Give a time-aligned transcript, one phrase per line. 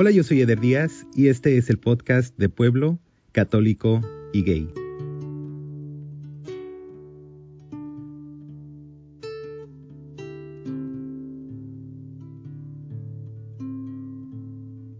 [0.00, 3.00] Hola, yo soy Eder Díaz y este es el podcast de Pueblo,
[3.32, 4.00] Católico
[4.32, 4.68] y Gay.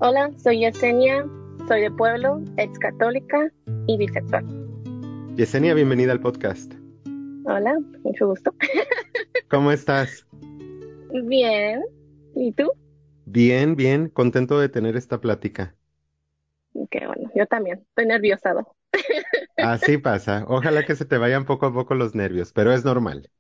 [0.00, 1.24] Hola, soy Yesenia,
[1.68, 3.52] soy de Pueblo, ex católica
[3.86, 4.44] y bisexual.
[5.36, 6.74] Yesenia, bienvenida al podcast.
[7.44, 8.52] Hola, mucho gusto.
[9.48, 10.26] ¿Cómo estás?
[11.24, 11.84] Bien,
[12.34, 12.72] ¿y tú?
[13.30, 15.76] Bien, bien, contento de tener esta plática.
[16.90, 18.76] Qué bueno, yo también, estoy nerviosado.
[19.60, 23.30] Así pasa, ojalá que se te vayan poco a poco los nervios, pero es normal.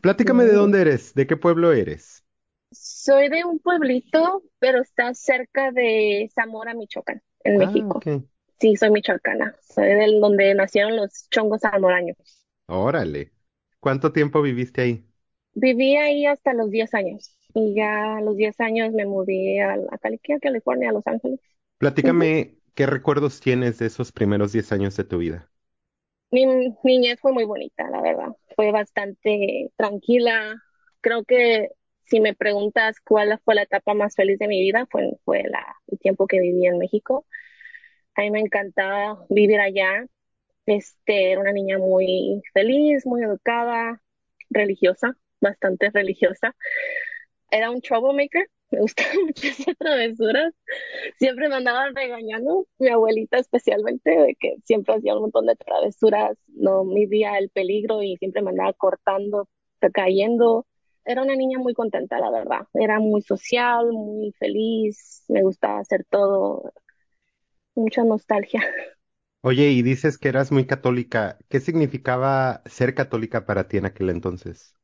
[0.00, 2.24] Platícame de dónde eres, de qué pueblo eres.
[2.72, 8.06] Soy de un pueblito, pero está cerca de Zamora, Michoacán, en Ah, México.
[8.60, 12.16] Sí, soy michoacana, soy del donde nacieron los chongos zamoraños.
[12.68, 13.32] Órale.
[13.80, 15.06] ¿Cuánto tiempo viviste ahí?
[15.54, 19.74] Viví ahí hasta los 10 años y ya a los 10 años me mudé a,
[19.74, 21.40] a Cali- a California, a Los Ángeles.
[21.78, 25.50] Platícame qué recuerdos tienes de esos primeros 10 años de tu vida.
[26.30, 26.46] Mi
[26.84, 28.28] niñez fue muy bonita, la verdad.
[28.56, 30.62] Fue bastante tranquila.
[31.00, 31.70] Creo que
[32.04, 35.64] si me preguntas cuál fue la etapa más feliz de mi vida, fue, fue la,
[35.88, 37.26] el tiempo que viví en México.
[38.16, 40.06] A mí me encantaba vivir allá.
[40.66, 44.02] Este, era una niña muy feliz, muy educada,
[44.50, 46.54] religiosa, bastante religiosa.
[47.50, 48.46] Era un troublemaker.
[48.70, 50.54] Me gustaban mucho travesuras.
[51.18, 56.38] Siempre me andaban regañando, mi abuelita especialmente, de que siempre hacía un montón de travesuras,
[56.48, 59.48] no midía el peligro y siempre me andaba cortando,
[59.92, 60.66] cayendo.
[61.04, 62.60] Era una niña muy contenta, la verdad.
[62.74, 66.72] Era muy social, muy feliz, me gustaba hacer todo,
[67.74, 68.62] mucha nostalgia.
[69.42, 71.38] Oye, y dices que eras muy católica.
[71.48, 74.74] ¿Qué significaba ser católica para ti en aquel entonces?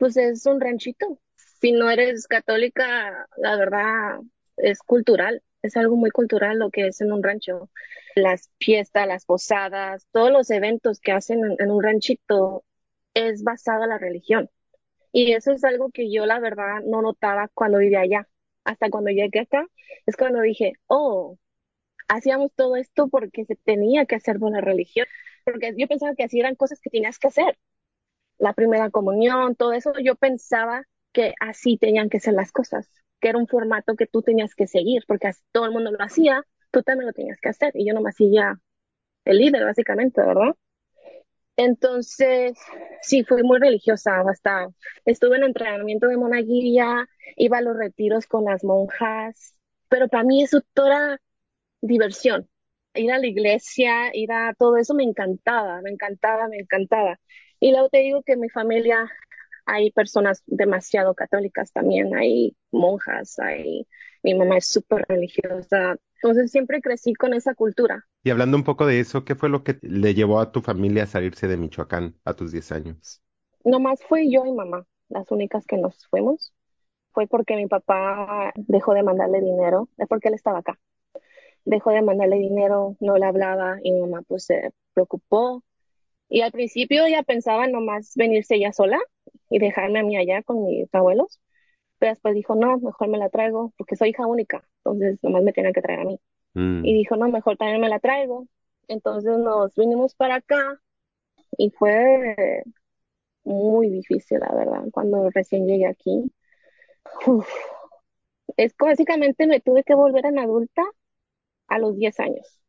[0.00, 1.20] Pues es un ranchito.
[1.60, 4.20] Si no eres católica, la verdad
[4.56, 7.70] es cultural, es algo muy cultural lo que es en un rancho.
[8.16, 12.64] Las fiestas, las posadas, todos los eventos que hacen en, un ranchito
[13.14, 14.48] es basado en la religión.
[15.12, 18.28] Y eso es algo que yo la verdad no notaba cuando vivía allá.
[18.64, 19.66] Hasta cuando llegué acá,
[20.06, 21.38] es cuando dije, oh,
[22.08, 25.06] hacíamos todo esto porque se tenía que hacer por la religión.
[25.44, 27.58] Porque yo pensaba que así eran cosas que tenías que hacer
[28.40, 32.90] la primera comunión, todo eso, yo pensaba que así tenían que ser las cosas,
[33.20, 36.02] que era un formato que tú tenías que seguir, porque así todo el mundo lo
[36.04, 38.60] hacía, tú también lo tenías que hacer, y yo no me hacía
[39.26, 40.54] el líder, básicamente, ¿verdad?
[41.56, 42.58] Entonces,
[43.02, 44.68] sí, fui muy religiosa, hasta
[45.04, 47.06] estuve en entrenamiento de monaguilla,
[47.36, 49.56] iba a los retiros con las monjas,
[49.88, 51.20] pero para mí eso todo era
[51.82, 52.48] diversión.
[52.94, 57.20] Ir a la iglesia, ir a todo eso me encantaba, me encantaba, me encantaba.
[57.60, 59.10] Y luego te digo que en mi familia
[59.66, 63.86] hay personas demasiado católicas también, hay monjas, hay,
[64.22, 65.96] mi mamá es súper religiosa.
[66.16, 68.06] Entonces siempre crecí con esa cultura.
[68.24, 71.04] Y hablando un poco de eso, ¿qué fue lo que le llevó a tu familia
[71.04, 73.22] a salirse de Michoacán a tus 10 años?
[73.64, 76.52] Nomás fui yo y mamá, las únicas que nos fuimos.
[77.12, 80.78] Fue porque mi papá dejó de mandarle dinero, es porque él estaba acá.
[81.64, 85.62] Dejó de mandarle dinero, no le hablaba y mi mamá pues se preocupó.
[86.30, 88.98] Y al principio ella pensaba nomás venirse ella sola
[89.50, 91.40] y dejarme a mí allá con mis abuelos.
[91.98, 94.64] Pero después dijo, no, mejor me la traigo porque soy hija única.
[94.78, 96.20] Entonces nomás me tienen que traer a mí.
[96.54, 96.84] Mm.
[96.84, 98.46] Y dijo, no, mejor también me la traigo.
[98.86, 100.80] Entonces nos vinimos para acá
[101.58, 102.62] y fue
[103.42, 106.32] muy difícil, la verdad, cuando recién llegué aquí.
[107.26, 107.48] Uf.
[108.56, 110.82] Es básicamente me tuve que volver en adulta
[111.68, 112.60] a los 10 años.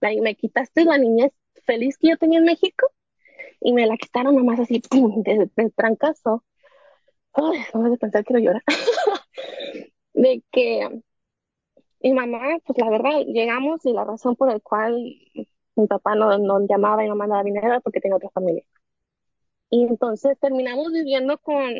[0.00, 1.32] Me quitaste la niñez
[1.66, 2.88] feliz que yo tenía en México
[3.60, 6.44] y me la quitaron nomás así, pum, de, de trancazo.
[7.34, 8.62] Hace pensar, quiero llorar.
[10.14, 11.02] De que
[12.02, 14.94] mi mamá, pues la verdad, llegamos y la razón por la cual
[15.76, 18.64] mi papá no, no llamaba y no mandaba dinero era porque tenía otra familia.
[19.70, 21.72] Y entonces terminamos viviendo con,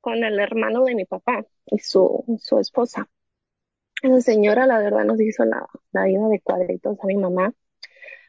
[0.00, 3.08] con el hermano de mi papá y su, su esposa.
[4.02, 7.54] Esa señora, la verdad, nos hizo la, la vida de cuadritos a mi mamá.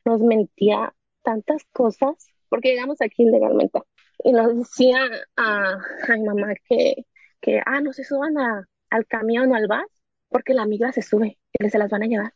[0.05, 0.94] Nos mentía
[1.25, 2.15] tantas cosas
[2.49, 3.81] porque llegamos aquí ilegalmente.
[4.23, 4.99] Y nos decía
[5.35, 5.77] a,
[6.09, 7.05] mi mamá que,
[7.41, 9.91] que, ah, no se suban a, al camión o al bus
[10.29, 12.33] porque la migra se sube y se las van a llevar.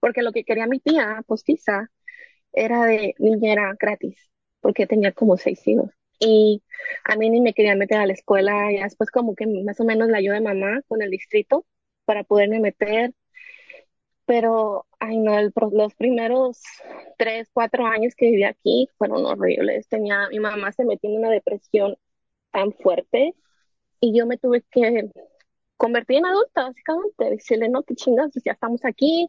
[0.00, 1.90] Porque lo que quería mi tía postiza
[2.52, 4.16] era de niñera gratis,
[4.60, 5.90] porque tenía como seis hijos.
[6.18, 6.62] Y
[7.04, 9.84] a mí ni me quería meter a la escuela, y después como que más o
[9.84, 11.66] menos la ayuda de mamá con el distrito
[12.04, 13.14] para poderme meter.
[14.30, 16.62] Pero, ay no, el, los primeros
[17.18, 19.88] tres, cuatro años que viví aquí fueron horribles.
[19.88, 21.96] Tenía, mi mamá se metió en una depresión
[22.52, 23.34] tan fuerte
[23.98, 25.10] y yo me tuve que
[25.76, 27.30] convertí en adulta, básicamente.
[27.30, 29.28] Decirle, no, qué chingas, ya estamos aquí.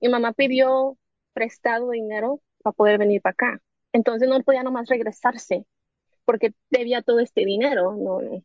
[0.00, 0.96] Mi mamá pidió
[1.34, 3.62] prestado dinero para poder venir para acá.
[3.92, 5.66] Entonces no podía nomás regresarse
[6.24, 7.94] porque debía todo este dinero.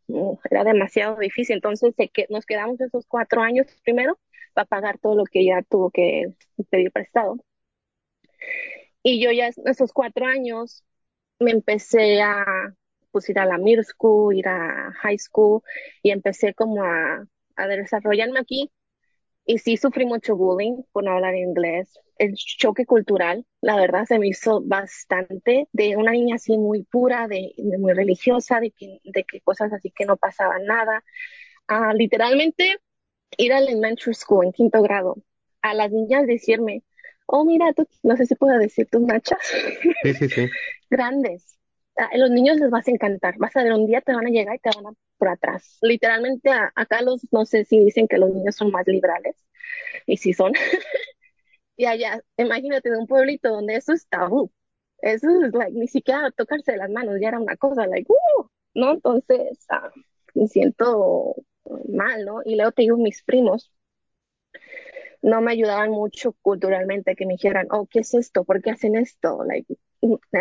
[0.09, 1.55] No, era demasiado difícil.
[1.55, 4.19] Entonces que, nos quedamos esos cuatro años primero
[4.59, 6.33] para pagar todo lo que ella tuvo que
[6.69, 7.37] pedir prestado.
[9.03, 10.83] Y yo ya esos cuatro años
[11.39, 12.45] me empecé a
[13.11, 15.61] pues ir a la middle school, ir a high school
[16.03, 17.25] y empecé como a,
[17.55, 18.71] a desarrollarme aquí.
[19.45, 21.99] Y sí sufrí mucho bullying por no hablar inglés.
[22.17, 27.27] El choque cultural, la verdad, se me hizo bastante de una niña así muy pura,
[27.27, 31.03] de, muy religiosa, de que, de que cosas así que no pasaban nada.
[31.67, 32.77] a literalmente
[33.37, 35.17] ir al elementary school en quinto grado,
[35.61, 36.83] a las niñas decirme,
[37.25, 39.39] oh, mira, tú, no sé si puedo decir tus nachas.
[40.03, 40.49] Sí, sí, sí.
[40.89, 41.57] Grandes.
[41.95, 43.35] A los niños les vas a encantar.
[43.37, 45.77] Vas a ver, un día te van a llegar y te van a por atrás.
[45.81, 49.35] Literalmente, acá los, no sé si dicen que los niños son más liberales.
[50.05, 50.53] Y sí son.
[51.77, 54.51] y allá, imagínate de un pueblito donde eso es tabú.
[55.01, 58.93] Eso es, like, ni siquiera tocarse las manos ya era una cosa, like, uh, ¿no?
[58.93, 59.91] Entonces, ah,
[60.33, 61.35] me siento
[61.89, 62.41] mal, ¿no?
[62.45, 63.71] Y luego te digo, mis primos,
[65.21, 68.43] no me ayudaban mucho culturalmente que me dijeran, oh, ¿qué es esto?
[68.45, 69.43] ¿Por qué hacen esto?
[69.43, 69.75] Like,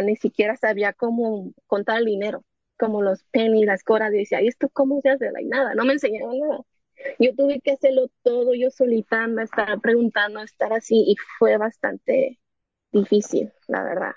[0.04, 2.44] ni siquiera sabía cómo contar el dinero,
[2.78, 5.30] como los pennies, las coras, y decía, ¿y esto cómo se hace?
[5.32, 6.60] Like, nada, no me enseñaban nada.
[7.18, 12.40] Yo tuve que hacerlo todo yo solita, me estaba preguntando, estar así, y fue bastante
[12.92, 14.12] difícil, la verdad.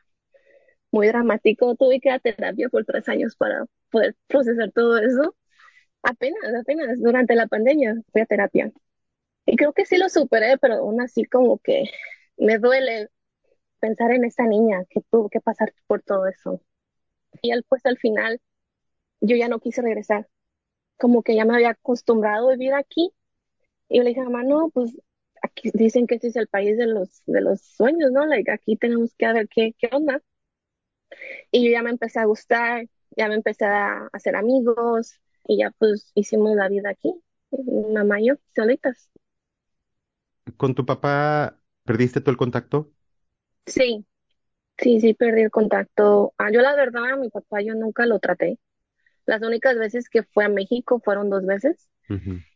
[0.92, 1.76] Muy dramático.
[1.76, 5.36] Tuve que ir a terapia por tres años para poder procesar todo eso.
[6.04, 8.72] Apenas, apenas durante la pandemia fui a terapia.
[9.46, 11.86] Y creo que sí lo superé, pero aún así como que
[12.38, 13.10] me duele
[13.80, 16.62] pensar en esa niña que tuvo que pasar por todo eso.
[17.42, 18.42] Y él pues al final
[19.22, 20.30] yo ya no quise regresar.
[20.98, 23.14] Como que ya me había acostumbrado a vivir aquí.
[23.90, 24.92] Y yo le dije, mamá, no, pues
[25.44, 28.26] aquí dicen que este es el país de los, de los sueños, ¿no?
[28.28, 30.22] Like, aquí tenemos que ver qué, qué onda.
[31.52, 35.72] Y yo ya me empecé a gustar, ya me empecé a hacer amigos y ya
[35.78, 37.14] pues hicimos la vida aquí,
[37.94, 39.10] mamá y yo, solitas.
[40.58, 42.94] ¿Con tu papá perdiste todo el contacto?
[43.66, 44.06] Sí,
[44.78, 46.34] sí, sí, perdí el contacto.
[46.38, 48.60] Ah, yo la verdad, a mi papá yo nunca lo traté.
[49.26, 51.90] Las únicas veces que fue a México fueron dos veces,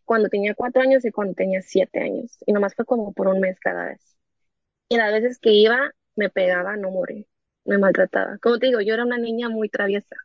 [0.06, 2.38] cuando tenía cuatro años y cuando tenía siete años.
[2.46, 4.18] Y nomás fue como por un mes cada vez.
[4.90, 7.28] Y las veces que iba, me pegaba, no morí,
[7.66, 8.38] me maltrataba.
[8.40, 10.16] Como te digo, yo era una niña muy traviesa.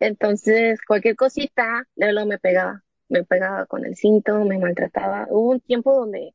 [0.00, 2.82] Entonces, cualquier cosita, luego me pegaba.
[3.08, 5.26] Me pegaba con el cinto, me maltrataba.
[5.30, 6.34] Hubo un tiempo donde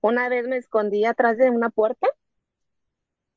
[0.00, 2.08] una vez me escondí atrás de una puerta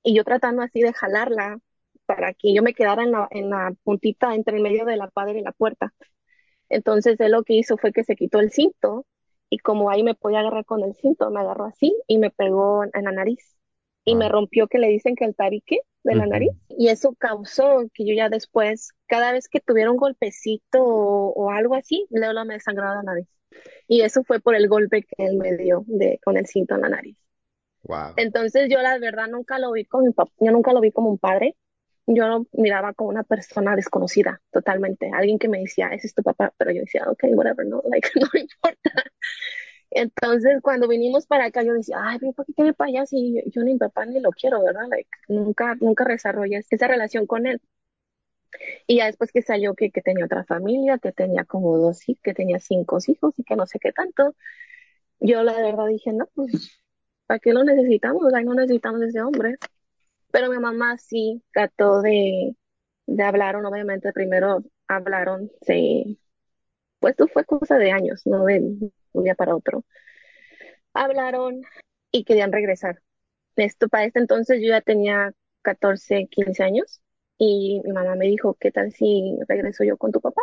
[0.04, 1.60] y yo tratando así de jalarla
[2.06, 5.08] para que yo me quedara en la, en la puntita entre el medio de la
[5.10, 5.94] padre y la puerta.
[6.70, 9.06] Entonces él lo que hizo fue que se quitó el cinto
[9.50, 12.84] y como ahí me podía agarrar con el cinto, me agarró así y me pegó
[12.86, 13.58] en la nariz
[14.06, 14.30] y me Wow.
[14.30, 18.14] rompió que le dicen que el tarique de la nariz y eso causó que yo
[18.14, 22.96] ya después, cada vez que tuviera un golpecito o, o algo así, luego me sangraba
[22.96, 23.28] la nariz.
[23.88, 26.82] Y eso fue por el golpe que él me dio de, con el cinto en
[26.82, 27.18] la nariz.
[27.84, 28.14] Wow.
[28.18, 31.10] Entonces yo la verdad nunca lo vi con mi papá, yo nunca lo vi como
[31.10, 31.56] un padre,
[32.08, 36.24] yo lo miraba como una persona desconocida totalmente, alguien que me decía, ese es tu
[36.24, 38.92] papá, pero yo decía, ok, whatever, no, like, no me importa.
[39.92, 43.64] Entonces cuando vinimos para acá yo decía, ay, ¿por qué quiere para allá si yo,
[43.64, 44.88] ni mi papá ni lo quiero, ¿verdad?
[44.90, 47.62] Like, nunca, nunca desarrollé esa relación con él.
[48.88, 52.22] Y ya después que salió que, que tenía otra familia, que tenía como dos hijos,
[52.24, 54.36] que tenía cinco hijos y que no sé qué tanto,
[55.20, 56.82] yo la verdad dije, no, pues,
[57.28, 58.34] ¿para qué lo necesitamos?
[58.36, 59.58] Ay, no necesitamos ese hombre.
[60.32, 62.56] Pero mi mamá sí trató de,
[63.08, 66.20] de hablar, obviamente primero hablaron, sí,
[67.02, 68.62] pues esto fue cosa de años, no de
[69.14, 69.86] un día para otro.
[70.94, 71.62] Hablaron
[72.12, 73.02] y querían regresar.
[73.56, 77.02] Esto para este entonces yo ya tenía 14 15 años
[77.38, 80.42] y mi mamá me dijo, ¿qué tal si regreso yo con tu papá?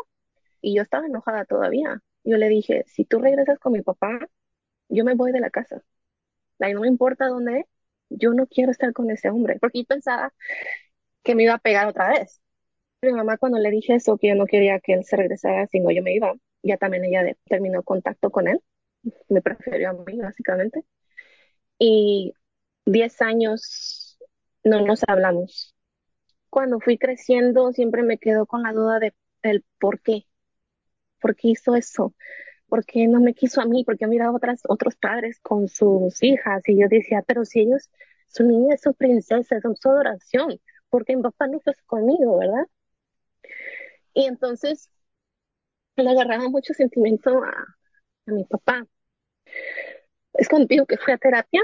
[0.63, 2.03] Y yo estaba enojada todavía.
[2.25, 4.29] Yo le dije, si tú regresas con mi papá,
[4.89, 5.83] yo me voy de la casa.
[6.59, 7.67] Like, no me importa dónde
[8.11, 10.35] yo no quiero estar con ese hombre, porque yo pensaba
[11.23, 12.41] que me iba a pegar otra vez.
[13.03, 15.91] Mi mamá cuando le dije eso, que yo no quería que él se regresara, sino
[15.93, 16.35] yo me iba,
[16.69, 18.61] ya también ella de- terminó contacto con él,
[19.29, 20.85] me prefirió a mí básicamente.
[21.79, 22.35] Y
[22.87, 24.19] 10 años
[24.65, 25.75] no nos hablamos.
[26.51, 30.27] Cuando fui creciendo siempre me quedo con la duda de el por qué,
[31.21, 32.15] por qué hizo eso,
[32.69, 36.63] por qué no me quiso a mí, porque miraba otras, otros padres con sus hijas
[36.69, 37.91] y yo decía, pero si ellos,
[38.29, 40.61] su niña es su princesa, son su adoración,
[40.91, 42.67] porque mi papá no fue conmigo, ¿verdad?
[44.15, 44.91] Y entonces
[46.03, 47.53] le agarraba mucho sentimiento a,
[48.27, 48.87] mi papá.
[50.35, 51.63] Es contigo que fui a terapia.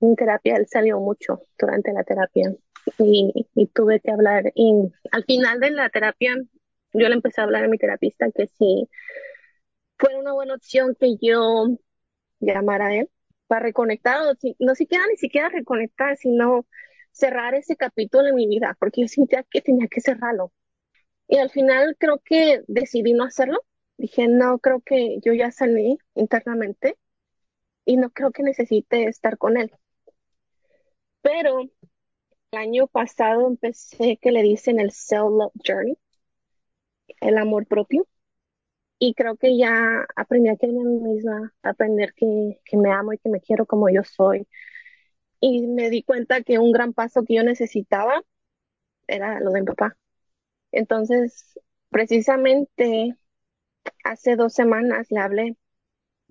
[0.00, 2.54] En terapia él salió mucho durante la terapia
[2.98, 4.52] y, y tuve que hablar.
[4.54, 4.72] Y
[5.12, 6.36] al final de la terapia
[6.92, 8.88] yo le empecé a hablar a mi terapista que si
[9.98, 11.66] fue una buena opción que yo
[12.40, 13.10] llamara a él
[13.46, 16.66] para reconectar, o si, no siquiera ni siquiera reconectar, sino
[17.12, 20.52] cerrar ese capítulo en mi vida, porque yo sentía que tenía que cerrarlo.
[21.28, 23.60] Y al final creo que decidí no hacerlo.
[23.98, 26.96] Dije, no, creo que yo ya salí internamente
[27.86, 29.72] y no creo que necesite estar con él.
[31.22, 31.70] Pero el
[32.58, 35.96] año pasado empecé que le dicen el self-love journey,
[37.20, 38.06] el amor propio.
[38.98, 43.12] Y creo que ya aprendí a quererme a mí misma, aprender que, que me amo
[43.12, 44.48] y que me quiero como yo soy.
[45.40, 48.22] Y me di cuenta que un gran paso que yo necesitaba
[49.08, 49.96] era lo de mi papá.
[50.74, 51.58] Entonces,
[51.90, 53.16] precisamente
[54.04, 55.56] hace dos semanas le hablé.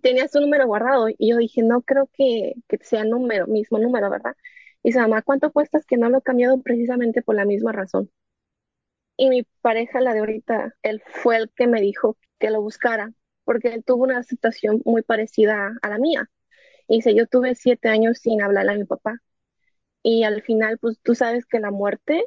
[0.01, 4.09] Tenía su número guardado y yo dije, no creo que, que sea número, mismo número,
[4.11, 4.35] ¿verdad?
[4.83, 8.11] Y dice, mamá, ¿cuánto cuestas que no lo he cambiado precisamente por la misma razón?
[9.17, 13.13] Y mi pareja, la de ahorita, él fue el que me dijo que lo buscara,
[13.43, 16.29] porque él tuvo una situación muy parecida a la mía.
[16.87, 19.19] Y dice, yo tuve siete años sin hablarle a mi papá.
[20.03, 22.25] Y al final, pues tú sabes que la muerte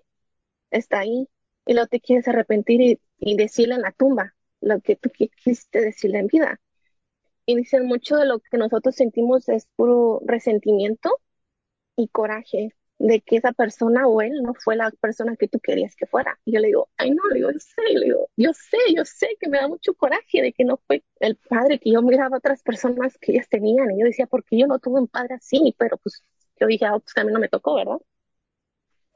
[0.71, 1.29] está ahí
[1.67, 5.81] y lo te quieres arrepentir y, y decirle en la tumba lo que tú quisiste
[5.81, 6.61] decirle en vida.
[7.47, 11.21] Y dicen, mucho de lo que nosotros sentimos es puro resentimiento
[11.97, 15.95] y coraje de que esa persona o él no fue la persona que tú querías
[15.97, 16.39] que fuera.
[16.45, 19.29] Y yo le digo, ay no, le digo, yo sé, le yo sé, yo sé
[19.41, 22.39] que me da mucho coraje de que no fue el padre que yo miraba a
[22.39, 23.91] otras personas que ellas tenían.
[23.93, 26.23] Y yo decía, porque yo no tuve un padre así, pero pues
[26.59, 27.99] yo dije, ah, pues a no me tocó, ¿verdad?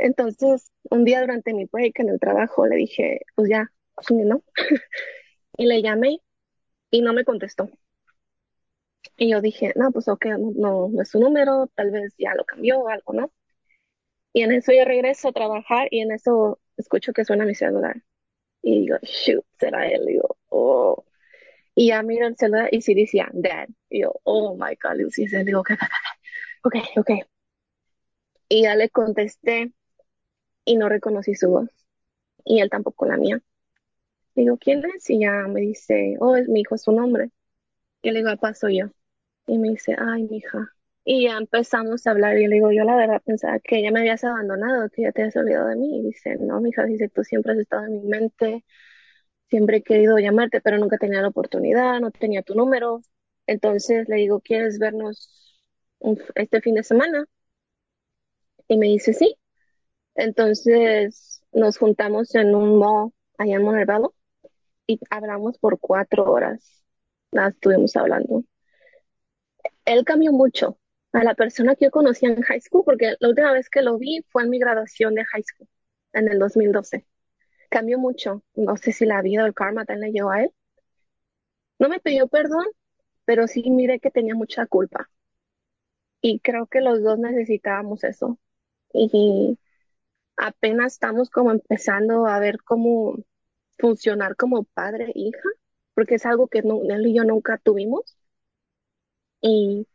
[0.01, 3.71] Entonces, un día durante mi break en el trabajo le dije, pues ya,
[4.11, 4.43] ¿no?
[5.59, 6.21] y le llamé
[6.91, 7.71] y no me contestó.
[9.17, 12.35] Y yo dije, no, pues ok, no, no, no es su número, tal vez ya
[12.35, 13.33] lo cambió o algo, ¿no?
[14.33, 17.97] Y en eso yo regreso a trabajar y en eso escucho que suena mi celular.
[18.63, 20.03] Y digo, shoot, será él.
[20.05, 21.05] Y digo, oh.
[21.75, 23.69] Y ya miro el celular y sí decía, dad.
[23.91, 25.25] Y yo, oh my God, Lucy.
[25.25, 25.73] Y digo, ok,
[26.65, 27.11] ok, ok.
[28.51, 29.73] Y ya le contesté
[30.65, 31.69] y no reconocí su voz.
[32.45, 33.43] Y él tampoco la mía.
[34.35, 35.09] Digo, ¿quién es?
[35.11, 37.31] Y ya me dice, oh, es mi hijo, su nombre.
[38.03, 38.87] Y le digo, paso yo.
[39.47, 40.71] Y me dice, ay, mi hija.
[41.05, 44.01] Y ya empezamos a hablar y le digo, yo la verdad pensaba que ya me
[44.01, 46.01] habías abandonado, que ya te habías olvidado de mí.
[46.01, 48.65] Y dice, no, mi hija, dice, tú siempre has estado en mi mente,
[49.51, 53.03] siempre he querido llamarte, pero nunca tenía la oportunidad, no tenía tu número.
[53.47, 55.31] Entonces le digo, ¿quieres vernos
[56.35, 57.27] este fin de semana?
[58.69, 59.37] Y me dice, sí.
[60.15, 63.99] Entonces nos juntamos en un mall allá en Monterrey
[64.87, 66.85] y hablamos por cuatro horas.
[67.33, 68.45] Nada, estuvimos hablando.
[69.85, 70.79] Él cambió mucho
[71.13, 73.99] a la persona que yo conocía en high school, porque la última vez que lo
[73.99, 75.69] vi fue en mi graduación de high school,
[76.13, 77.07] en el 2012.
[77.71, 78.43] Cambió mucho.
[78.55, 80.53] No sé si la vida o el karma también le llevó a él.
[81.81, 82.65] No me pidió perdón,
[83.25, 85.11] pero sí miré que tenía mucha culpa.
[86.23, 88.39] Y creo que los dos necesitábamos eso.
[88.93, 89.59] Y
[90.41, 93.17] apenas estamos como empezando a ver cómo
[93.79, 95.49] funcionar como padre e hija,
[95.95, 98.17] porque es algo que no, él y yo nunca tuvimos.
[99.43, 99.87] Y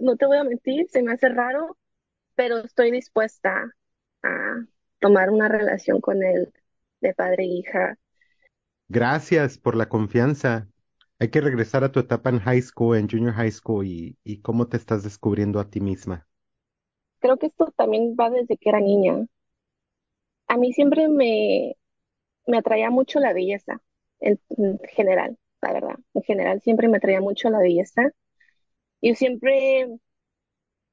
[0.00, 1.76] no te voy a mentir, se me hace raro,
[2.36, 3.72] pero estoy dispuesta
[4.22, 4.64] a
[5.00, 6.52] tomar una relación con él
[7.00, 7.98] de padre e hija.
[8.88, 10.68] Gracias por la confianza.
[11.18, 14.40] Hay que regresar a tu etapa en high school, en junior high school y, y
[14.42, 16.26] cómo te estás descubriendo a ti misma.
[17.18, 19.26] Creo que esto también va desde que era niña.
[20.48, 21.76] A mí siempre me,
[22.46, 23.80] me atraía mucho la belleza,
[24.20, 25.96] en, en general, la verdad.
[26.14, 28.12] En general siempre me atraía mucho la belleza.
[29.02, 29.88] Yo siempre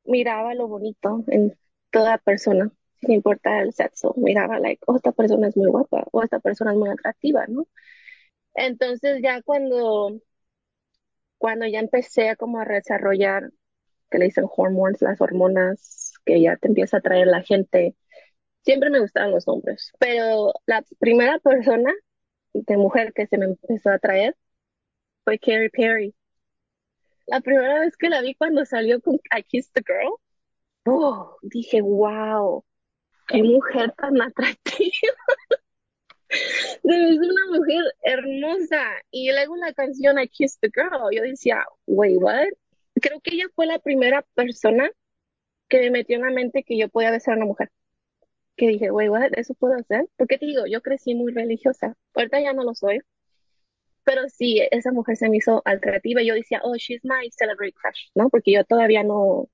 [0.06, 1.58] miraba lo bonito en
[1.92, 4.14] toda persona, sin importar el sexo.
[4.18, 7.68] Miraba, like, oh, esta persona es muy guapa, o esta persona es muy atractiva, ¿no?
[8.56, 10.20] Entonces ya cuando,
[11.38, 13.52] cuando ya empecé a como a desarrollar,
[14.12, 17.96] que le dicen hormones, las hormonas, que ya te empieza a atraer la gente,
[18.64, 21.94] siempre me gustaban los hombres, pero la primera persona
[22.54, 24.36] de mujer que se me empezó a atraer
[25.24, 26.16] fue Katy Perry.
[27.28, 30.16] La primera vez que la vi cuando salió con I Kissed the Girl,
[30.86, 32.64] oh, dije, wow,
[33.28, 34.92] qué mujer tan atractiva.
[36.84, 38.84] Es una mujer hermosa.
[39.12, 42.48] Y luego la canción I Kissed the Girl, yo decía, wait, what?
[43.00, 44.90] Creo que ella fue la primera persona
[45.68, 47.70] que me metió en la mente que yo podía besar a una mujer.
[48.56, 49.32] Que dije, wait, what?
[49.36, 50.08] ¿Eso puedo hacer?
[50.18, 51.96] Porque te digo, yo crecí muy religiosa.
[52.16, 53.00] Ahorita ya no lo soy.
[54.04, 57.74] Pero sí, esa mujer se me hizo atractiva y yo decía, oh, she's my celebrity
[57.74, 58.30] crush, ¿no?
[58.30, 59.50] Porque yo todavía no,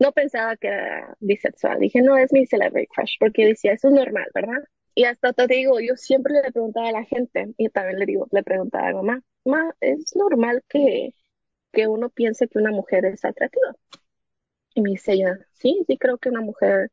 [0.00, 1.80] no pensaba que era bisexual.
[1.80, 4.58] Dije, no, es mi celebrity crush, porque decía, eso es normal, ¿verdad?
[4.94, 8.26] Y hasta te digo, yo siempre le preguntaba a la gente, y también le digo,
[8.32, 11.14] le preguntaba a mamá, mamá, ¿es normal que,
[11.72, 13.74] que uno piense que una mujer es atractiva?
[14.74, 16.90] Y me dice ella, sí, sí creo que una mujer,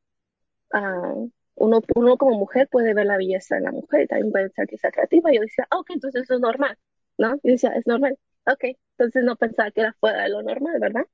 [0.74, 1.16] ah,
[1.58, 4.68] uno, uno como mujer puede ver la belleza en la mujer y también puede pensar
[4.68, 5.32] que es atractiva.
[5.32, 6.78] Y yo decía, ah, ok, entonces eso es normal,
[7.18, 7.36] ¿no?
[7.44, 8.64] Y decía, es normal, ok,
[8.98, 11.06] entonces no pensaba que era fuera de lo normal, ¿verdad?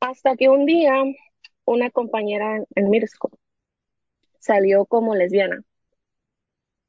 [0.00, 0.92] Hasta que un día
[1.64, 3.32] una compañera en, school
[4.38, 5.62] salió como lesbiana.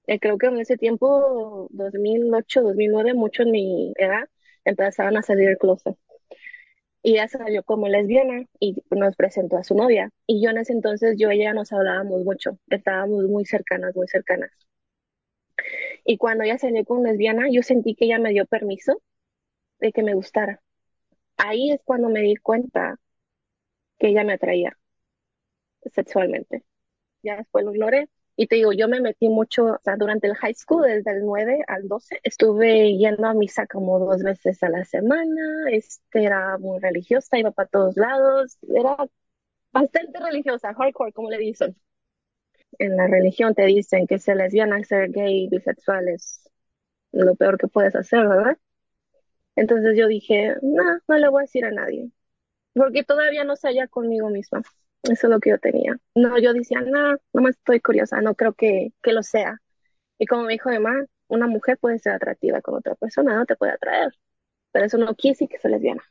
[0.08, 4.27] Eh, creo que en ese tiempo, 2008, 2009, mucho en mi edad,
[4.65, 5.98] empezaban a salir del closet.
[7.03, 10.10] Ella salió como lesbiana y nos presentó a su novia.
[10.27, 14.07] Y yo en ese entonces, yo y ella nos hablábamos mucho, estábamos muy cercanas, muy
[14.07, 14.51] cercanas.
[16.05, 19.01] Y cuando ella salió como lesbiana, yo sentí que ella me dio permiso
[19.79, 20.62] de que me gustara.
[21.38, 23.00] Ahí es cuando me di cuenta
[23.98, 24.77] que ella me atraía
[25.93, 26.63] sexualmente.
[27.24, 28.10] Ya después lo ignoré.
[28.36, 31.24] Y te digo, yo me metí mucho, o sea, durante el high school, desde el
[31.25, 36.58] 9 al 12, estuve yendo a misa como dos veces a la semana, este, era
[36.58, 38.98] muy religiosa, iba para todos lados, era
[39.72, 41.75] bastante religiosa, hardcore, como le dicen.
[42.80, 46.50] En la religión te dicen que ser lesbiana, ser gay, bisexual es
[47.12, 48.58] lo peor que puedes hacer, ¿verdad?
[49.56, 52.12] Entonces yo dije, no, no le voy a decir a nadie,
[52.74, 54.63] porque todavía no halla conmigo misma.
[55.03, 55.98] Eso es lo que yo tenía.
[56.15, 59.60] No, yo decía, no, no me estoy curiosa, no creo que, que lo sea.
[60.19, 63.55] Y como me dijo mamá, una mujer puede ser atractiva con otra persona, no te
[63.57, 64.13] puede atraer,
[64.72, 66.03] pero eso no decir que sea lesbiana.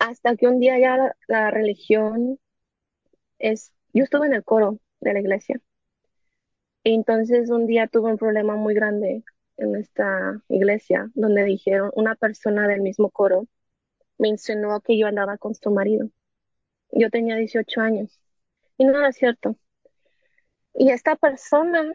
[0.00, 2.40] Hasta que un día ya la, la religión
[3.38, 5.60] es, yo estuve en el coro de la iglesia,
[6.82, 9.24] y entonces un día tuve un problema muy grande
[9.58, 13.46] en esta iglesia, donde dijeron, una persona del mismo coro
[14.18, 16.10] me insinuó que yo andaba con su marido.
[16.92, 18.20] Yo tenía 18 años
[18.78, 19.56] y no era cierto.
[20.74, 21.92] Y esta persona,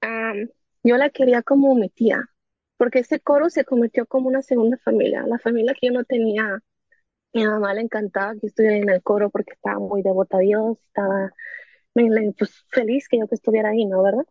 [0.00, 0.48] am,
[0.82, 2.28] yo la quería como mi tía,
[2.76, 6.60] porque ese coro se convirtió como una segunda familia, la familia que yo no tenía.
[7.34, 10.78] Mi mamá le encantaba que estuviera en el coro porque estaba muy devota a Dios,
[10.86, 11.32] estaba
[11.94, 14.02] pues, feliz que yo que estuviera ahí, ¿no?
[14.02, 14.26] ¿Verdad?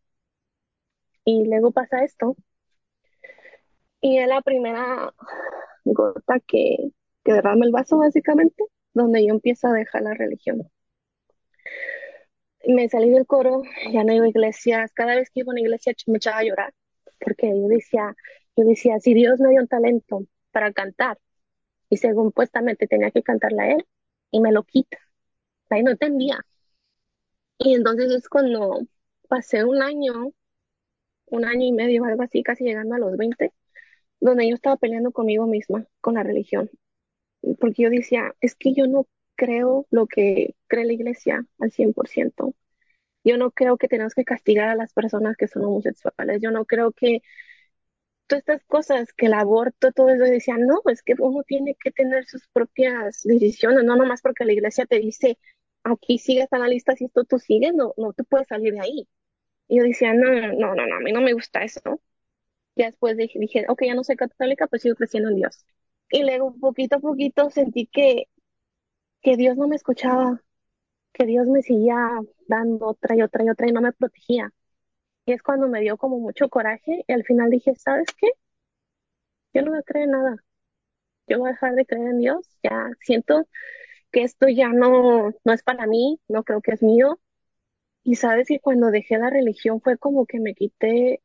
[1.25, 2.35] Y luego pasa esto,
[4.01, 5.13] y es la primera
[5.85, 6.91] gota que,
[7.23, 10.69] que derrama el vaso, básicamente, donde yo empiezo a dejar la religión.
[12.67, 14.91] Me salí del coro, ya no iba a iglesias.
[14.93, 16.73] Cada vez que iba a una iglesia me echaba a llorar,
[17.19, 18.15] porque yo decía,
[18.55, 21.17] yo decía, si Dios me dio un talento para cantar,
[21.89, 23.85] y según supuestamente tenía que cantarle a Él,
[24.31, 24.97] y me lo quita.
[25.69, 26.39] Ahí no entendía.
[27.57, 28.81] Y entonces es cuando
[29.29, 30.33] pasé un año,
[31.27, 33.53] un año y medio, algo así, casi llegando a los 20,
[34.19, 36.69] donde yo estaba peleando conmigo misma, con la religión,
[37.59, 42.55] porque yo decía, es que yo no creo lo que cree la iglesia al 100%.
[43.23, 46.41] Yo no creo que tenemos que castigar a las personas que son homosexuales.
[46.41, 47.21] Yo no creo que
[48.27, 51.91] todas estas cosas, que el aborto, todo eso, decía, no, es que uno tiene que
[51.91, 55.37] tener sus propias decisiones, no nomás porque la iglesia te dice,
[55.83, 58.81] aquí sigues a la lista, si esto tú sigues, no, no te puedes salir de
[58.81, 59.07] ahí.
[59.69, 62.01] Y yo decía, no, no, no, no, a mí no me gusta eso.
[62.75, 65.65] Ya después dije, ok, ya no soy católica, pues sigo creciendo en Dios.
[66.11, 68.25] Y luego, poquito a poquito, sentí que,
[69.21, 70.41] que Dios no me escuchaba,
[71.13, 71.97] que Dios me seguía
[72.47, 74.53] dando otra y otra y otra y no me protegía.
[75.25, 78.29] Y es cuando me dio como mucho coraje y al final dije, ¿sabes qué?
[79.53, 80.35] Yo no a creer en nada.
[81.27, 82.47] Yo voy a dejar de creer en Dios.
[82.63, 83.47] Ya siento
[84.11, 87.19] que esto ya no, no es para mí, no creo que es mío.
[88.03, 91.21] Y sabes que cuando dejé la religión fue como que me quité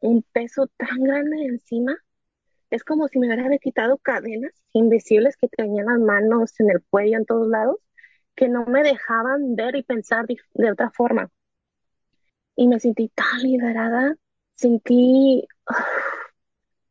[0.00, 1.96] un peso tan grande de encima.
[2.72, 6.82] Es como si me hubiera quitado cadenas invisibles que tenía en las manos, en el
[6.90, 7.76] cuello, en todos lados,
[8.36, 11.30] que no me dejaban ver y pensar de, de otra forma.
[12.56, 14.16] Y me sentí tan liberada,
[14.54, 15.46] sentí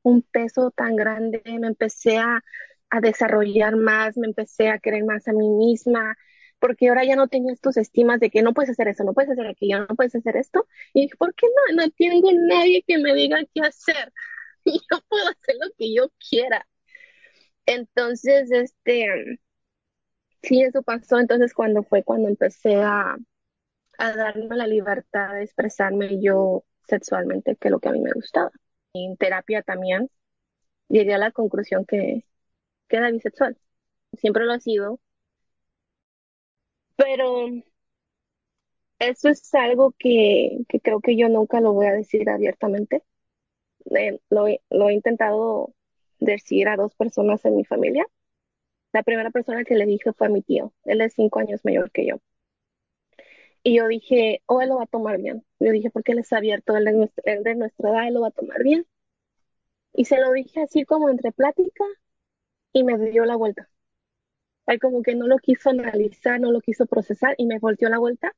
[0.04, 2.44] un peso tan grande, me empecé a,
[2.90, 6.18] a desarrollar más, me empecé a querer más a mí misma,
[6.60, 9.32] porque ahora ya no tenía estos estimas de que no puedes hacer eso, no puedes
[9.32, 10.68] hacer aquello, no puedes hacer esto.
[10.94, 11.84] Y dije, ¿por qué no?
[11.84, 14.14] No tengo nadie que me diga qué hacer.
[14.66, 16.68] Yo puedo hacer lo que yo quiera.
[17.66, 19.40] Entonces, este,
[20.42, 21.20] sí, eso pasó.
[21.20, 23.18] Entonces, cuando fue cuando empecé a,
[24.00, 28.14] a darme la libertad de expresarme yo sexualmente, que es lo que a mí me
[28.14, 28.52] gustaba.
[28.94, 30.10] En terapia también
[30.90, 32.26] llegué a la conclusión que,
[32.90, 33.58] que era bisexual.
[34.18, 35.00] Siempre lo ha sido,
[36.96, 37.48] pero
[39.00, 43.04] eso es algo que, que creo que yo nunca lo voy a decir abiertamente.
[43.96, 45.74] Eh, lo, he intentado
[46.20, 48.06] decir a dos personas en mi familia.
[48.94, 50.74] La primera persona que le dije fue a mi tío.
[50.86, 52.22] Él es cinco años mayor que yo.
[53.64, 55.46] Y yo dije, oh, él lo va a tomar bien.
[55.60, 56.88] Yo dije, porque él es abierto, él
[57.24, 58.86] él de nuestra edad, él lo va a tomar bien.
[59.94, 61.86] Y se lo dije así como entre plática
[62.74, 63.70] y me dio la vuelta.
[64.66, 68.00] Él como que no lo quiso analizar, no lo quiso procesar y me volteó la
[68.00, 68.34] vuelta.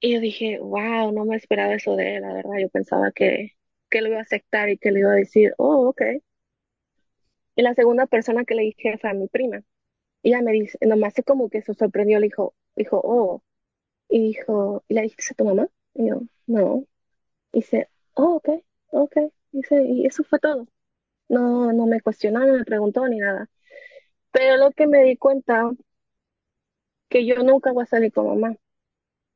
[0.00, 2.58] Y yo dije, wow, no me esperaba eso de él, la verdad.
[2.60, 3.52] Yo pensaba que,
[3.92, 6.02] que lo iba a aceptar y que le iba a decir, oh, ok.
[7.54, 9.62] Y la segunda persona que le dije fue a mi prima.
[10.22, 13.42] Y ella me dice, nomás se como que se sorprendió, le dijo, dijo, oh.
[14.08, 15.68] Y dijo, ¿y le dijiste a tu mamá?
[15.94, 16.86] Y yo, no.
[17.52, 18.50] Y dice, oh, ok,
[18.90, 19.16] ok.
[19.52, 20.68] Dice, y eso fue todo.
[21.28, 23.50] No, no me cuestionó, no me preguntó ni nada.
[24.32, 25.70] Pero lo que me di cuenta,
[27.08, 28.56] que yo nunca voy a salir con mamá.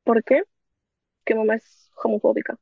[0.03, 0.43] ¿Por qué?
[1.25, 2.59] Que mamá es homofóbica.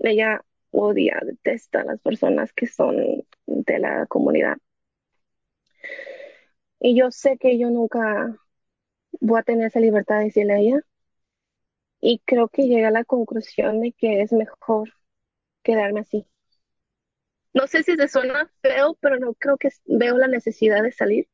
[0.00, 2.96] Ella odia, detesta a las personas que son
[3.46, 4.58] de la comunidad.
[6.80, 8.36] Y yo sé que yo nunca
[9.20, 10.80] voy a tener esa libertad de decirle a ella.
[12.02, 14.92] Y creo que llegué a la conclusión de que es mejor
[15.62, 16.26] quedarme así.
[17.54, 21.28] No sé si se suena feo, pero no creo que veo la necesidad de salir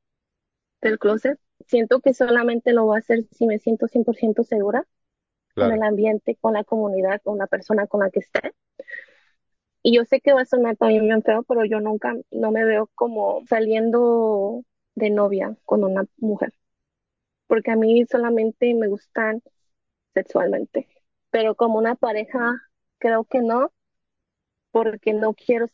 [0.82, 1.38] del closet.
[1.66, 4.86] Siento que solamente lo voy a hacer si me siento 100% segura
[5.54, 5.70] Claro.
[5.70, 8.54] con el ambiente, con la comunidad, con la persona con la que esté.
[9.82, 12.64] Y yo sé que va a sonar también bien feo, pero yo nunca, no me
[12.64, 14.64] veo como saliendo
[14.94, 16.52] de novia con una mujer.
[17.46, 19.42] Porque a mí solamente me gustan
[20.14, 20.88] sexualmente.
[21.30, 22.62] Pero como una pareja,
[22.98, 23.72] creo que no,
[24.70, 25.66] porque no quiero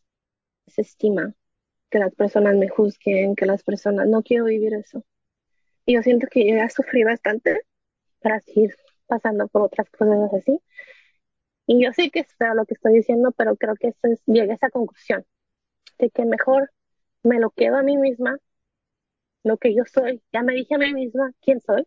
[0.67, 1.35] esa estima,
[1.91, 5.05] que las personas me juzguen, que las personas, no quiero vivir eso.
[5.87, 7.63] Y yo siento que yo ya sufrí bastante
[8.21, 10.61] para seguir pasando por otras cosas así.
[11.67, 14.23] Y yo sé que es feo lo que estoy diciendo, pero creo que eso es,
[14.27, 15.25] llegué a esa conclusión
[15.99, 16.71] de que mejor
[17.23, 18.39] me lo quedo a mí misma,
[19.45, 20.23] lo que yo soy.
[20.33, 21.87] Ya me dije a mí misma quién soy.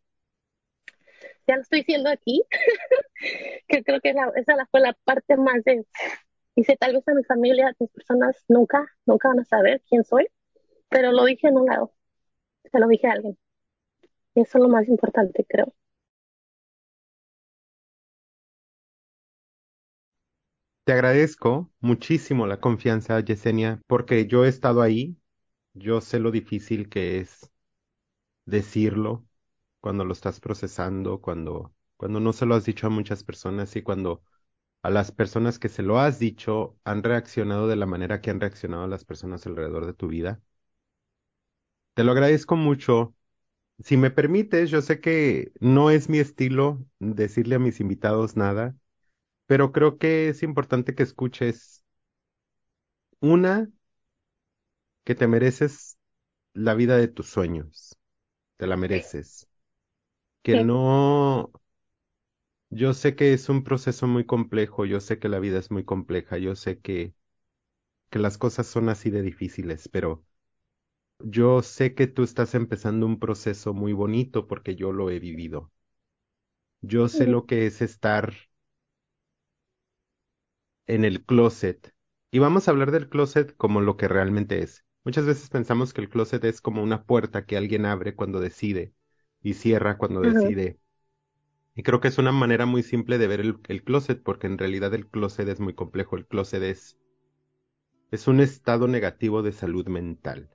[1.47, 2.43] Ya lo estoy diciendo aquí,
[3.67, 5.85] que creo que la, esa fue la parte más de...
[6.55, 10.03] Dice, tal vez a mi familia, a mis personas nunca, nunca van a saber quién
[10.03, 10.27] soy,
[10.89, 11.93] pero lo dije en un lado,
[12.71, 13.37] se lo dije a alguien.
[14.35, 15.73] Y eso es lo más importante, creo.
[20.87, 25.17] Te agradezco muchísimo la confianza, Yesenia, porque yo he estado ahí,
[25.73, 27.51] yo sé lo difícil que es
[28.45, 29.25] decirlo
[29.81, 33.83] cuando lo estás procesando, cuando, cuando no se lo has dicho a muchas personas y
[33.83, 34.23] cuando
[34.83, 38.41] a las personas que se lo has dicho han reaccionado de la manera que han
[38.41, 40.41] reaccionado las personas alrededor de tu vida.
[41.93, 43.15] Te lo agradezco mucho.
[43.83, 48.75] Si me permites, yo sé que no es mi estilo decirle a mis invitados nada,
[49.47, 51.83] pero creo que es importante que escuches
[53.21, 53.67] una,
[55.03, 55.97] que te mereces
[56.53, 57.97] la vida de tus sueños,
[58.57, 59.47] te la mereces,
[60.43, 61.51] que no,
[62.69, 65.83] yo sé que es un proceso muy complejo, yo sé que la vida es muy
[65.85, 67.13] compleja, yo sé que,
[68.11, 70.25] que las cosas son así de difíciles, pero
[71.19, 75.71] yo sé que tú estás empezando un proceso muy bonito porque yo lo he vivido.
[76.81, 78.33] Yo sé lo que es estar
[80.87, 81.93] en el closet.
[82.31, 84.85] Y vamos a hablar del closet como lo que realmente es.
[85.05, 88.93] Muchas veces pensamos que el closet es como una puerta que alguien abre cuando decide
[89.41, 90.79] y cierra cuando decide.
[91.75, 94.57] Y creo que es una manera muy simple de ver el, el closet, porque en
[94.57, 96.17] realidad el closet es muy complejo.
[96.17, 96.97] El closet es,
[98.11, 100.49] es un estado negativo de salud mental.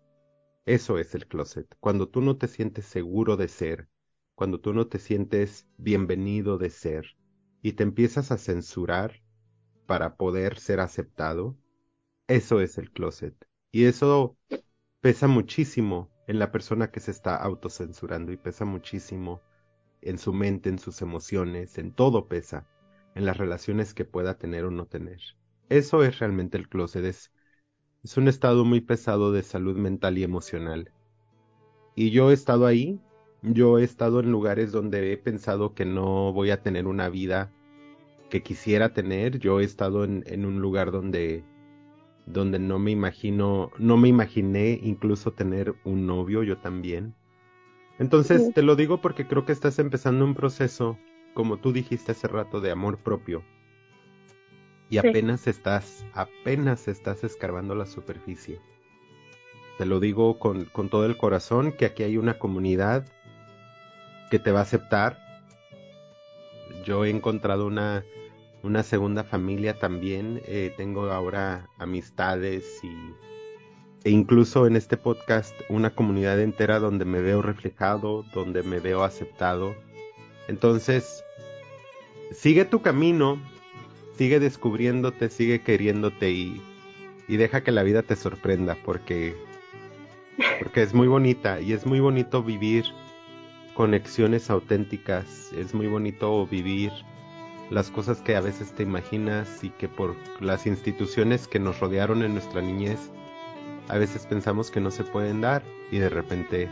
[0.67, 1.67] Eso es el closet.
[1.81, 3.89] Cuando tú no te sientes seguro de ser,
[4.35, 7.17] cuando tú no te sientes bienvenido de ser
[7.63, 9.22] y te empiezas a censurar
[9.87, 11.57] para poder ser aceptado,
[12.29, 13.35] eso es el closet.
[13.71, 14.37] Y eso
[15.01, 19.43] pesa muchísimo en la persona que se está autocensurando y pesa muchísimo
[20.01, 22.67] en su mente, en sus emociones, en todo pesa,
[23.15, 25.21] en las relaciones que pueda tener o no tener.
[25.69, 27.33] Eso es realmente el closet, es,
[28.03, 30.93] es un estado muy pesado de salud mental y emocional.
[31.95, 33.01] Y yo he estado ahí,
[33.43, 37.53] yo he estado en lugares donde he pensado que no voy a tener una vida
[38.33, 41.45] que quisiera tener, yo he estado en, en un lugar donde
[42.25, 47.15] donde no me imagino, no me imaginé incluso tener un novio yo también.
[47.99, 50.97] Entonces te lo digo porque creo que estás empezando un proceso,
[51.35, 53.43] como tú dijiste hace rato, de amor propio.
[54.89, 55.09] Y Sí.
[55.09, 58.61] apenas estás, apenas estás escarbando la superficie.
[59.77, 63.05] Te lo digo con, con todo el corazón, que aquí hay una comunidad
[64.31, 65.19] que te va a aceptar.
[66.85, 68.05] Yo he encontrado una,
[68.63, 70.41] una segunda familia también.
[70.47, 72.97] Eh, tengo ahora amistades y,
[74.05, 79.05] e incluso en este podcast una comunidad entera donde me veo reflejado, donde me veo
[79.05, 79.75] aceptado.
[80.49, 81.25] Entonces,
[82.33, 83.41] sigue tu camino,
[84.17, 86.63] sigue descubriéndote, sigue queriéndote y,
[87.29, 89.37] y deja que la vida te sorprenda porque,
[90.59, 92.85] porque es muy bonita y es muy bonito vivir
[93.75, 96.93] conexiones auténticas, es muy bonito vivir
[97.71, 102.23] las cosas que a veces te imaginas y que por las instituciones que nos rodearon
[102.23, 102.99] en nuestra niñez
[103.89, 106.71] a veces pensamos que no se pueden dar y de repente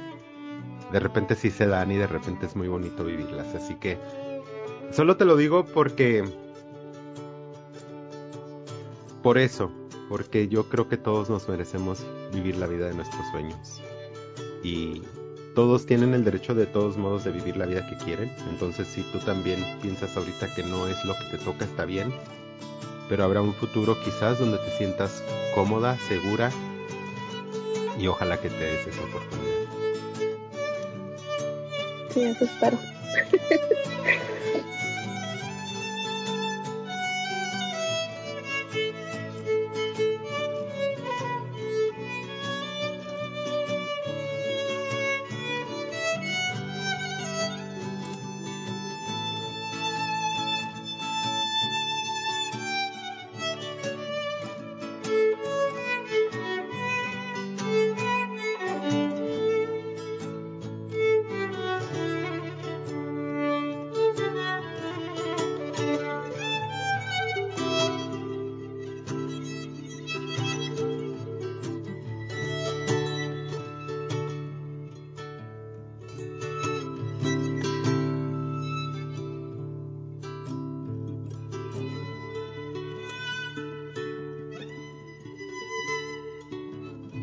[0.93, 3.55] de repente sí se dan y de repente es muy bonito vivirlas.
[3.55, 3.99] Así que
[4.91, 6.25] solo te lo digo porque
[9.23, 9.71] por eso
[10.09, 13.81] porque yo creo que todos nos merecemos vivir la vida de nuestros sueños.
[14.65, 15.03] Y
[15.61, 18.33] todos tienen el derecho de todos modos de vivir la vida que quieren.
[18.49, 22.15] Entonces si tú también piensas ahorita que no es lo que te toca, está bien.
[23.11, 25.23] Pero habrá un futuro quizás donde te sientas
[25.55, 26.51] cómoda, segura
[27.99, 29.67] y ojalá que te des esa oportunidad.
[32.09, 32.79] Sí, eso espero.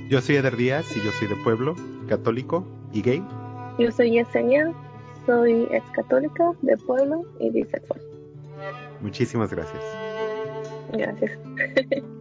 [0.09, 1.75] Yo soy Eder Díaz y yo soy de pueblo,
[2.07, 3.23] católico y gay.
[3.77, 4.73] Yo soy Yesenia,
[5.25, 7.99] soy ex católica, de pueblo y bisexual.
[9.01, 9.83] Muchísimas gracias.
[10.93, 11.31] Gracias.